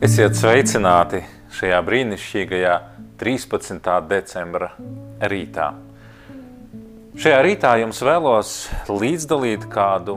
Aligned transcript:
Esiet 0.00 0.32
sveicināti 0.32 1.18
šajā 1.52 1.76
brīnišķīgajā 1.84 2.76
13. 3.20 3.88
decembra 4.08 4.70
rītā. 5.28 5.66
Šajā 7.20 7.40
rītā 7.44 7.74
jums 7.82 8.00
vēlos 8.00 8.52
līdzdalīt 8.88 9.66
kādu 9.68 10.14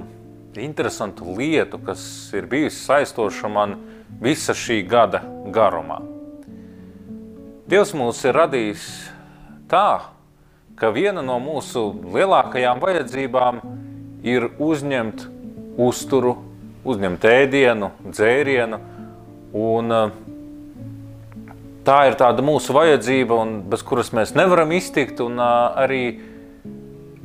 interesantu 0.56 1.36
lietu, 1.36 1.82
kas 1.84 2.00
ir 2.32 2.48
bijusi 2.48 2.80
saistoša 2.80 3.52
man 3.52 3.76
visa 4.24 4.56
šī 4.56 4.80
gada 4.88 5.20
garumā. 5.52 6.00
Dievs 7.68 7.92
mūs 7.92 8.24
ir 8.24 8.40
radījis 8.40 8.88
tā, 9.68 10.00
ka 10.80 10.94
viena 10.96 11.20
no 11.28 11.42
mūsu 11.44 11.90
lielākajām 12.16 12.80
vajadzībām 12.88 13.60
ir 14.24 14.48
uzņemt 14.64 15.28
uzturu, 15.76 16.38
uzņemt 16.88 17.32
ēdienu, 17.36 17.92
dzērienu. 18.08 18.93
Un, 19.54 19.94
uh, 19.94 20.10
tā 21.86 21.98
ir 22.10 22.18
tāda 22.18 22.42
mūsu 22.46 22.74
vajadzība, 22.74 23.38
un, 23.38 23.56
bez 23.70 23.84
kuras 23.86 24.10
mēs 24.16 24.34
nevaram 24.38 24.74
iztikt. 24.74 25.22
Un, 25.22 25.38
uh, 25.38 25.76
arī 25.78 26.18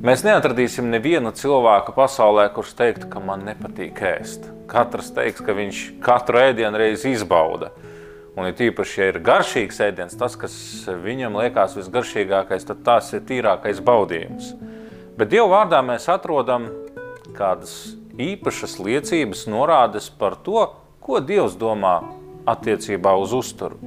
mēs 0.05 0.27
neatradīsim 0.27 0.91
nevienu 0.93 1.33
cilvēku 1.33 1.95
pasaulē, 1.97 2.51
kurš 2.53 2.75
teiktu, 2.79 3.09
ka 3.09 3.23
man 3.25 3.47
nepatīk 3.49 4.03
ēst. 4.13 4.51
Katrs 4.69 5.09
teiks, 5.17 5.41
ka 5.41 5.57
viņš 5.57 5.85
katru 6.05 6.43
ēdienu 6.43 6.81
reizi 6.81 7.15
izbauda. 7.17 7.73
Un, 8.39 8.47
ja 8.47 8.55
tīpaši, 8.55 9.01
ja 9.01 9.07
ir 9.11 9.23
garšīgs 9.25 9.81
ēdiens, 9.89 10.19
tas, 10.19 10.37
kas 10.39 10.53
viņam 11.03 11.41
liekas 11.41 11.75
visgaršīgākais, 11.81 12.69
tad 12.69 12.85
tas 12.87 13.09
ir 13.17 13.25
tīrākais 13.27 13.81
baudījums. 13.83 14.53
Bet 15.19 15.33
Dieva 15.33 15.49
vārdā 15.57 15.81
mēs 15.83 16.07
atrodam 16.13 16.69
kādas 17.35 17.97
īpašas 18.19 18.77
liecības, 18.79 19.49
norādes 19.51 20.07
par 20.21 20.37
to, 20.47 20.69
ko 21.03 21.19
Dievs 21.25 21.57
domā 21.59 21.97
attiecībā 22.49 23.15
uz 23.21 23.35
uzturu. 23.37 23.79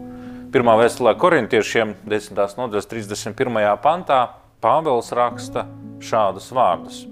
Pirmā 0.51 0.75
vēstulē 0.81 1.13
korintiešiem 1.15 1.95
10. 2.11 2.39
nodaļas 2.59 2.89
31. 2.91 3.61
pantā 3.83 4.19
Pāvils 4.61 5.13
raksta 5.15 5.63
šādus 6.03 6.51
vārdus. 6.53 7.05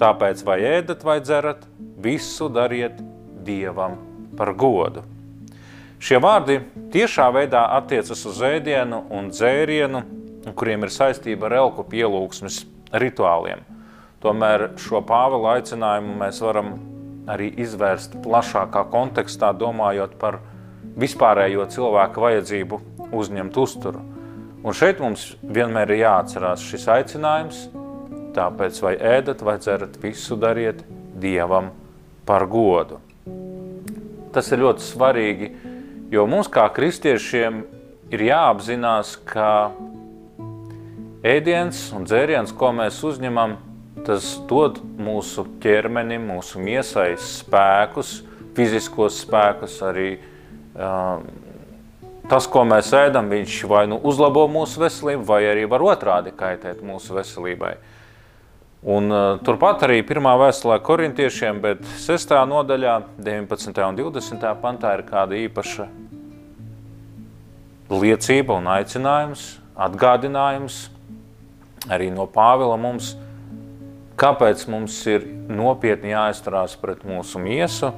Tāpēc 0.00 0.44
vai 0.46 0.60
ēdat 0.64 1.02
vai 1.04 1.18
dzerat, 1.24 1.66
visu 2.00 2.48
dariet 2.52 3.00
Dievam 3.46 3.98
par 4.36 4.52
godu. 4.58 5.02
Šie 6.02 6.18
vārdi 6.20 6.58
tiešā 6.92 7.26
veidā 7.32 7.62
attiecas 7.76 8.24
uz 8.28 8.40
ēdienu 8.44 9.04
un 9.10 9.30
dzērienu, 9.32 10.02
kuriem 10.54 10.84
ir 10.84 10.92
saistība 10.92 11.48
ar 11.48 11.56
elku 11.62 11.84
pielūgsmes 11.88 12.64
rituāliem. 12.92 13.62
Tomēr 14.22 14.70
šo 14.80 15.00
Pāvila 15.06 15.56
aicinājumu 15.56 16.16
mēs 16.20 16.42
varam 16.44 16.76
arī 17.30 17.48
izvērst 17.64 18.18
plašākā 18.24 18.84
kontekstā, 18.92 19.52
domājot 19.56 20.14
par 20.20 20.40
vispārējo 20.98 21.66
cilvēku 21.72 22.22
vajadzību 22.22 22.80
uzņemt 23.16 23.58
uzturu. 23.62 24.02
Un 24.66 24.74
šeit 24.74 25.00
mums 25.02 25.32
vienmēr 25.42 25.92
ir 25.94 26.04
jāatcerās 26.06 26.64
šis 26.66 26.86
aicinājums, 26.96 27.66
tāpēc 28.36 28.82
vai 28.82 28.96
ēdat 29.16 29.44
vai 29.46 29.58
dzerat, 29.62 29.98
visu 30.02 30.38
dariet 30.38 30.84
Dievam 31.16 31.70
par 32.28 32.44
godu. 32.50 32.98
Tas 34.34 34.50
ir 34.52 34.60
ļoti 34.60 34.84
svarīgi, 34.84 35.50
Jo 36.06 36.22
mums 36.30 36.46
kā 36.46 36.68
kristiešiem 36.70 37.64
ir 38.14 38.20
jāapzinās, 38.28 39.16
ka 39.26 39.72
ēdiens 41.26 41.80
un 41.96 42.04
dzēriens, 42.06 42.52
ko 42.54 42.70
mēs 42.78 43.00
uzņemam, 43.08 43.56
tas 44.06 44.36
dod 44.46 44.78
mūsu 45.02 45.42
ķermenim, 45.64 46.28
mūsu 46.30 46.62
miesai 46.62 47.16
spēkus, 47.18 48.20
fiziskos 48.54 49.18
spēkus, 49.24 49.80
arī 49.82 50.12
tas, 52.30 52.46
ko 52.50 52.64
mēs 52.68 52.92
ēdam, 52.96 53.30
viņš 53.32 53.58
vai 53.70 53.84
nu 53.90 53.98
uzlabo 54.04 54.46
mūsu 54.50 54.82
veselību, 54.82 55.24
vai 55.28 55.42
arī 55.48 55.66
var 55.70 55.84
otrādi 55.86 56.34
kaitēt 56.36 56.82
mūsu 56.84 57.16
veselībai. 57.16 57.76
Un, 58.86 59.10
uh, 59.10 59.38
turpat 59.42 59.82
arī 59.82 60.02
pirmā 60.06 60.36
vēstulē 60.38 60.76
korintiešiem, 60.84 61.58
bet 61.64 61.80
6. 62.04 62.34
nodaļā, 62.46 63.00
19. 63.18 63.80
un 63.82 63.96
20. 63.98 64.44
pantā 64.62 64.92
ir 64.98 65.02
kāda 65.08 65.38
īpaša 65.40 65.88
liecība 67.90 68.58
un 68.60 68.68
aicinājums, 68.76 69.56
atgādinājums 69.74 70.84
arī 71.90 72.12
no 72.14 72.28
Pāvila 72.30 72.76
mums, 72.78 73.14
kāpēc 74.18 74.64
mums 74.70 74.96
ir 75.10 75.26
nopietni 75.50 76.14
jāizturās 76.14 76.76
pret 76.80 77.04
mūsu 77.06 77.42
miesu. 77.42 77.92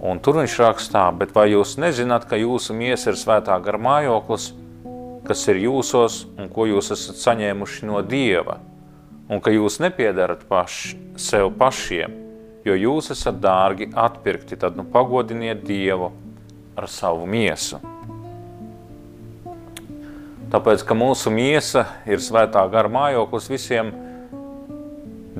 Un 0.00 0.22
tur 0.24 0.40
viņš 0.40 0.56
rakstā, 0.62 1.04
bet 1.12 1.34
vai 1.36 1.50
jūs 1.52 1.76
nezināt, 1.80 2.24
ka 2.28 2.38
jūsu 2.40 2.72
miesa 2.76 3.12
ir 3.12 3.20
svētā 3.20 3.58
gara 3.60 3.78
mājoklis, 3.80 4.50
kas 5.28 5.44
ir 5.52 5.60
jūsos 5.66 6.24
un 6.40 6.48
ko 6.48 6.64
jūs 6.70 6.88
esat 6.96 7.20
saņēmuši 7.20 7.88
no 7.90 8.00
Dieva? 8.00 8.60
un 9.30 9.38
ka 9.38 9.52
jūs 9.54 9.78
nepiedarat 9.82 10.42
paši, 10.50 10.96
sev 11.20 11.52
pašiem, 11.58 12.16
jo 12.66 12.74
jūs 12.74 13.12
esat 13.14 13.38
dārgi 13.42 13.90
atpirkti, 13.94 14.58
tad 14.58 14.76
nu 14.78 14.84
pagodiniet 14.90 15.62
Dievu 15.66 16.10
ar 16.74 16.90
savu 16.90 17.28
miesu. 17.30 17.78
Tāpēc, 20.50 20.82
ka 20.82 20.96
mūsu 20.98 21.30
miesa 21.30 21.84
ir 22.10 22.18
svētā 22.18 22.64
gara 22.72 22.90
mājoklis 22.90 23.46
visiem 23.52 23.92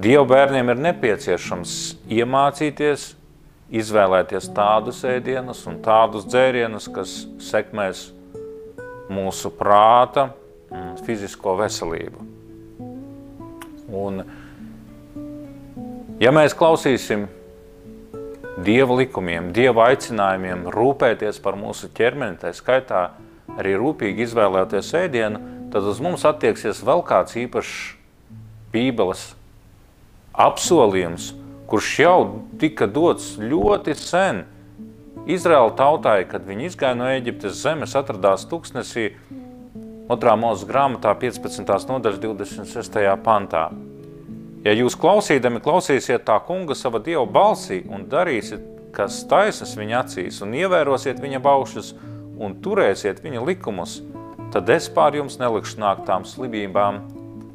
Dieva 0.00 0.22
bērniem 0.30 0.70
ir 0.70 0.84
nepieciešams 0.86 1.72
iemācīties, 2.14 3.08
izvēlēties 3.70 4.50
tādus 4.54 5.02
ēdienus 5.06 5.62
un 5.70 5.78
tādus 5.84 6.26
dzērienus, 6.26 6.88
kas 6.92 7.14
sekmēs 7.42 8.08
mūsu 9.10 9.50
prāta 9.54 10.30
un 10.70 10.94
fizisko 11.06 11.56
veselību. 11.60 12.26
Un, 13.90 14.22
ja 16.22 16.32
mēs 16.34 16.54
klausīsim 16.54 17.28
Dieva 18.60 18.92
likumiem, 18.98 19.54
Dieva 19.56 19.86
aicinājumiem 19.88 20.66
rūpēties 20.74 21.38
par 21.40 21.56
mūsu 21.56 21.88
ķermeni, 21.96 22.36
tā 22.42 22.50
skaitā 22.52 23.06
arī 23.56 23.72
rūpīgi 23.78 24.26
izvēlēties 24.26 24.90
ēdienu, 25.00 25.40
tad 25.72 25.86
uz 25.88 26.02
mums 26.02 26.26
attieksies 26.28 26.82
vēl 26.84 27.00
kāds 27.06 27.38
īpašs 27.40 27.76
bībeles 28.74 29.30
apsolījums, 30.36 31.32
kurš 31.70 31.90
jau 32.02 32.20
tika 32.58 32.88
dots 32.90 33.36
ļoti 33.38 33.94
sen. 33.94 34.42
Izraēla 35.30 35.70
tautai, 35.78 36.24
kad 36.26 36.42
viņi 36.48 36.66
izgāja 36.70 36.96
no 36.98 37.06
Eģiptes 37.12 37.60
zemes, 37.62 37.94
atradās 37.94 38.46
tuksnesī, 38.50 39.12
2. 40.10 40.32
mūzes 40.42 40.66
grāmatā 40.66 41.12
15. 41.14 41.62
nodaļas 41.92 42.18
26. 42.18 42.98
pantā. 43.22 43.68
Ja 44.64 44.74
jūs 44.74 44.96
klausīdami 44.98 45.62
klausīsiet 45.62 46.26
tā 46.26 46.40
kunga 46.44 46.74
sava 46.74 46.98
dieva 46.98 47.22
balsī 47.30 47.84
un 47.86 48.08
darīsiet, 48.10 48.66
kas 48.96 49.22
taisnas 49.30 49.76
viņa 49.78 50.02
acīs 50.02 50.42
un 50.42 50.56
ievērosiet 50.58 51.22
viņa 51.22 51.38
baušas 51.44 51.94
un 52.42 52.58
turēsiet 52.64 53.22
viņa 53.22 53.46
likumus, 53.46 54.00
tad 54.50 54.68
es 54.74 54.90
pār 54.90 55.20
jums 55.20 55.38
nelikšu 55.38 55.78
nākt 55.78 56.08
tām 56.10 56.26
slimībām, 56.26 57.04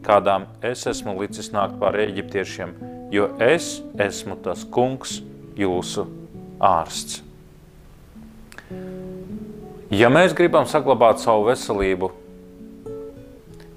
kādām 0.08 0.48
es 0.64 0.88
esmu 0.88 1.18
licis 1.20 1.52
nākt 1.52 1.76
pār 1.82 2.00
eģiptiešiem, 2.08 2.95
jo 3.12 3.30
es 3.42 3.80
esmu 4.00 4.38
tas 4.44 4.66
kungs, 4.66 5.20
jūsu 5.56 6.08
ārsts. 6.60 7.22
Ja 9.94 10.10
mēs 10.12 10.34
gribam 10.36 10.66
saglabāt 10.68 11.22
savu 11.22 11.46
veselību, 11.52 12.12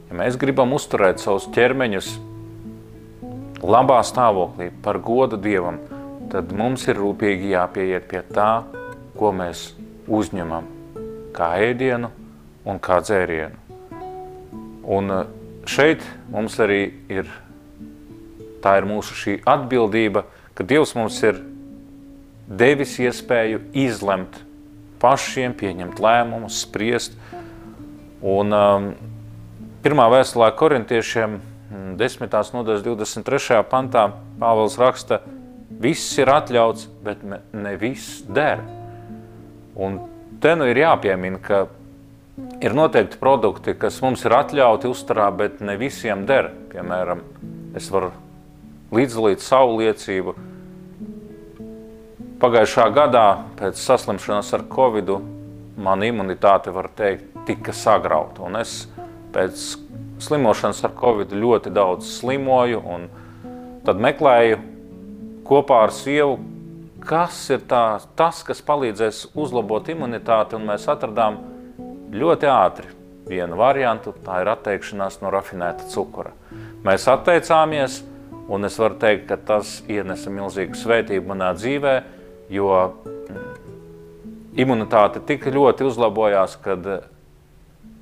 Ja 0.09 0.17
mēs 0.17 0.39
gribam 0.41 0.71
uzturēt 0.73 1.21
savus 1.21 1.45
ķermeņus 1.53 2.07
labā 3.61 3.99
stāvoklī 4.09 4.71
par 4.81 4.97
godu 5.05 5.37
Dievam, 5.37 5.83
tad 6.33 6.55
mums 6.57 6.87
ir 6.89 6.97
rūpīgi 6.97 7.51
jāpieiet 7.53 8.07
pie 8.09 8.23
tā, 8.33 8.63
ko 9.19 9.35
mēs 9.37 9.67
uzņemam, 10.09 10.65
kā 11.37 11.51
ēdienu 11.67 12.09
un 12.65 12.81
kā 12.81 13.03
dzērienu. 13.05 13.61
Un 14.89 15.13
eh, 15.13 15.29
šeit 15.69 16.07
mums 16.33 16.57
arī 16.65 16.81
ir, 17.13 17.29
tā 18.63 18.79
ir 18.81 18.89
mūsu 18.89 19.17
šī 19.17 19.39
atbildība, 19.49 20.25
ka 20.55 20.67
Dievs 20.67 20.95
mums 20.99 21.19
ir 21.23 21.41
devis 22.49 22.97
iespēju 23.03 23.63
izlemt 23.77 24.41
pašiem, 25.03 25.55
pieņemt 25.55 26.01
lēmumus, 26.03 26.65
spriest. 26.65 27.15
Un, 28.25 28.53
um, 28.55 28.91
Pirmā 29.79 30.09
vēstulē 30.11 30.49
korintiešiem 30.59 31.37
10. 31.97 32.25
Mm, 32.27 32.49
nodaļas 32.57 32.83
23. 32.83 33.61
pantā 33.71 34.09
Pāvils 34.41 34.75
raksta, 34.81 35.21
viss 35.71 36.19
ir 36.19 36.33
atļauts, 36.35 36.89
bet 37.07 37.23
ne 37.23 37.75
viss 37.79 38.25
der. 38.27 38.65
Un 39.79 40.01
te 40.43 40.57
nu 40.59 40.67
ir 40.67 40.83
jāpiemina, 40.83 41.39
ka 41.39 41.69
ir 42.61 42.75
noteikti 42.75 43.21
produkti, 43.23 43.77
kas 43.79 44.01
mums 44.03 44.27
ir 44.27 44.35
atļauti 44.35 44.91
uzturā, 44.91 45.31
bet 45.31 45.63
ne 45.63 45.79
visiem 45.79 46.27
der. 46.27 46.51
Piemēram, 46.73 47.23
es 47.79 47.87
varu 47.95 48.11
līdzdalīt 48.95 49.43
savu 49.45 49.81
liecību. 49.81 50.35
Pagājušā 52.39 52.87
gadā 52.95 53.27
pēc 53.59 53.81
saslimšanas 53.83 54.53
ar 54.55 54.65
Covidu 54.71 55.19
man 55.79 56.03
imunitāte, 56.07 56.73
var 56.75 56.91
teikt, 56.95 57.33
tika 57.49 57.73
sagrauta. 57.75 58.45
Un 58.47 58.59
es 58.61 58.83
pēc 59.35 59.63
slimošanas 60.23 60.83
ar 60.87 60.95
covid 60.99 61.33
ļoti 61.33 61.73
daudz 61.75 62.09
slimoju 62.19 62.83
un 62.83 63.07
tad 63.87 64.01
meklēju 64.03 64.59
kopā 65.49 65.85
ar 65.87 65.95
sievu, 65.95 66.37
kas 67.09 67.39
ir 67.55 67.63
tā, 67.71 68.01
tas, 68.19 68.43
kas 68.45 68.61
palīdzēs 68.67 69.29
uzlabot 69.39 69.89
imunitāti, 69.89 70.59
un 70.59 70.67
mēs 70.69 70.89
atradām 70.91 71.39
ļoti 72.13 72.51
ātri 72.53 72.91
vienu 73.29 73.57
variantu, 73.61 74.13
tā 74.25 74.43
ir 74.43 74.51
atteikšanās 74.53 75.21
no 75.23 75.33
rafinēta 75.33 75.89
cukura. 75.93 76.35
Mēs 76.85 77.07
atteicāmies, 77.11 78.03
un 78.49 78.65
es 78.65 78.79
varu 78.81 78.97
teikt, 79.01 79.27
ka 79.29 79.37
tas 79.37 79.79
ienesa 79.89 80.33
milzīgu 80.33 80.79
svētību 80.79 81.29
manā 81.29 81.53
dzīvē, 81.57 81.95
jo 82.53 82.73
imunitāte 84.59 85.23
tik 85.29 85.47
ļoti 85.53 85.87
uzlabojās, 85.87 86.57
kad 86.65 86.87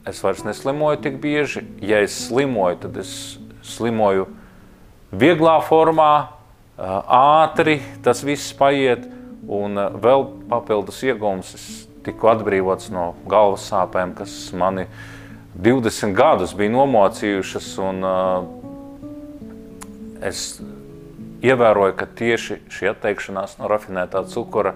es 0.07 0.23
vairs 0.23 0.45
neslimoju 0.47 1.03
tik 1.03 1.19
bieži. 1.23 1.65
Ja 1.83 2.01
es 2.05 2.15
slimoju, 2.29 2.79
tad 2.87 3.01
es 3.03 3.11
slimoju 3.67 4.29
vieglā 5.11 5.59
formā, 5.67 6.13
ātri 6.79 7.81
tas 8.05 8.23
viss 8.25 8.55
paiet, 8.57 9.07
un 9.47 9.79
vēl 10.03 10.27
papildus 10.51 11.03
iegūms 11.07 11.53
es 11.59 11.67
tiku 12.07 12.31
atbrīvots 12.31 12.91
no 12.95 13.13
galvas 13.31 13.67
sāpēm, 13.71 14.15
kas 14.19 14.35
mani 14.55 14.87
20 15.57 16.15
gadus 16.15 16.53
bija 16.55 16.75
nomocījušas, 16.75 17.71
un 17.83 18.07
es 20.25 20.61
ievēroju, 21.45 21.97
ka 21.99 22.07
tieši 22.19 22.61
šī 22.73 22.91
atteikšanās 22.93 23.59
no 23.61 23.69
rafinētā 23.71 24.25
cukura 24.31 24.75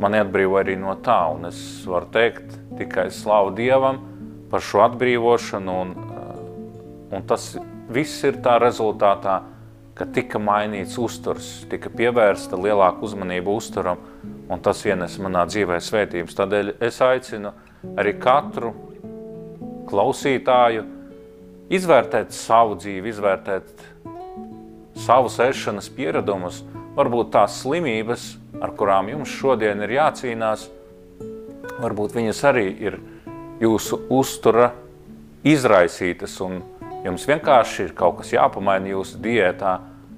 mani 0.00 0.20
atbrīvoja 0.22 0.64
arī 0.66 0.76
no 0.80 0.96
tā. 1.04 1.20
Un 1.34 1.48
es 1.50 1.58
varu 1.88 2.10
teikt 2.14 2.56
tikai 2.78 3.08
slavu 3.14 3.54
Dievam 3.56 4.00
par 4.50 4.64
šo 4.64 4.84
atbrīvošanu. 4.88 5.80
Un, 5.84 5.94
eh, 5.94 7.16
un 7.16 7.26
tas 7.26 7.56
viss 7.88 8.24
ir 8.24 8.40
tā 8.44 8.58
rezultātā, 8.60 9.42
ka 9.94 10.06
tika 10.10 10.40
mainīts 10.42 10.98
uzturs, 10.98 11.68
tika 11.70 11.90
pievērsta 11.90 12.58
lielāka 12.58 13.04
uzmanība 13.06 13.54
uzturam, 13.54 13.98
un 14.50 14.60
tas 14.60 14.82
ienes 14.84 15.18
manā 15.22 15.46
dzīvē 15.46 15.78
svētības. 15.78 16.34
Tādēļ 16.34 16.74
es 16.82 16.98
aicinu 16.98 17.52
arī 17.96 18.18
katru 18.18 18.74
klausītāju 19.86 20.84
izvērtēt 21.70 22.34
savu 22.34 22.74
dzīvi, 22.80 23.12
izvērtēt 23.12 23.93
savus 25.04 25.36
ēšanas 25.42 25.90
pieradumus, 25.94 26.62
varbūt 26.96 27.32
tās 27.34 27.58
slimības, 27.62 28.34
ar 28.62 28.72
kurām 28.78 29.10
jums 29.12 29.32
šodien 29.34 29.82
ir 29.84 29.96
jācīnās, 29.98 30.68
varbūt 31.80 32.14
viņas 32.16 32.44
arī 32.48 32.68
ir 32.86 32.98
jūsu 33.62 34.00
uztura 34.12 34.70
izraisītas 35.44 36.38
un 36.44 36.62
jums 37.04 37.26
vienkārši 37.28 37.88
ir 37.88 37.94
kaut 37.98 38.22
kas 38.22 38.32
jāpamaina 38.32 38.94
jūsu 38.94 39.20
diētā, 39.24 39.76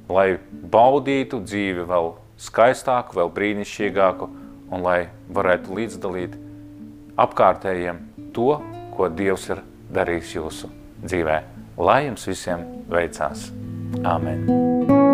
lai 0.08 0.28
baudītu 0.70 1.42
dzīvi 1.42 1.86
vēl 1.88 2.12
skaistāku, 2.38 3.18
vēl 3.18 3.32
brīnišķīgāku 3.34 4.30
un 4.70 4.86
lai 4.86 4.98
varētu 5.32 5.78
līdzdalīt 5.80 6.38
apkārtējiem 7.16 8.02
to, 8.36 8.58
ko 8.96 9.10
Dievs 9.12 9.50
ir 9.52 9.62
darījis 9.92 10.34
jūsu 10.38 10.72
dzīvē. 11.04 11.42
Lai 11.76 12.02
jums 12.06 12.28
visiem 12.28 12.66
veicās! 12.92 13.50
Amen! 14.04 15.05